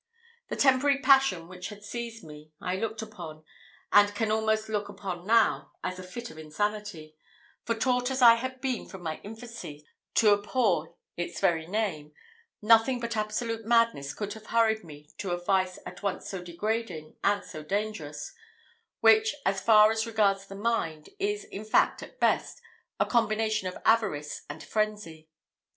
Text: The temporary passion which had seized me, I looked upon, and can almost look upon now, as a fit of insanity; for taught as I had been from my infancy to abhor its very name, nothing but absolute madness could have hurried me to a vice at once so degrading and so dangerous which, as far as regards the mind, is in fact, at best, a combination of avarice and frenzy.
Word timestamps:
The 0.47 0.55
temporary 0.55 0.97
passion 0.97 1.47
which 1.47 1.69
had 1.69 1.83
seized 1.83 2.23
me, 2.23 2.51
I 2.59 2.75
looked 2.75 3.03
upon, 3.03 3.43
and 3.93 4.15
can 4.15 4.31
almost 4.31 4.67
look 4.67 4.89
upon 4.89 5.27
now, 5.27 5.73
as 5.83 5.99
a 5.99 6.03
fit 6.03 6.31
of 6.31 6.39
insanity; 6.39 7.15
for 7.65 7.75
taught 7.75 8.09
as 8.09 8.19
I 8.19 8.33
had 8.33 8.61
been 8.61 8.87
from 8.87 9.03
my 9.03 9.19
infancy 9.23 9.87
to 10.15 10.33
abhor 10.33 10.95
its 11.17 11.39
very 11.39 11.67
name, 11.67 12.13
nothing 12.63 12.99
but 12.99 13.15
absolute 13.15 13.63
madness 13.63 14.15
could 14.15 14.33
have 14.33 14.47
hurried 14.47 14.83
me 14.83 15.07
to 15.19 15.33
a 15.33 15.37
vice 15.45 15.77
at 15.85 16.01
once 16.01 16.27
so 16.27 16.41
degrading 16.41 17.15
and 17.23 17.43
so 17.45 17.61
dangerous 17.61 18.33
which, 19.01 19.35
as 19.45 19.61
far 19.61 19.91
as 19.91 20.07
regards 20.07 20.47
the 20.47 20.55
mind, 20.55 21.09
is 21.19 21.43
in 21.43 21.63
fact, 21.63 22.01
at 22.01 22.19
best, 22.19 22.59
a 22.99 23.05
combination 23.05 23.67
of 23.67 23.77
avarice 23.85 24.45
and 24.49 24.63
frenzy. 24.63 25.29